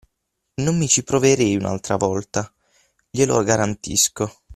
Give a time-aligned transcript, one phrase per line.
[0.63, 2.51] Non mi ci proverei un'altra volta,
[3.11, 4.33] glielo garantisco!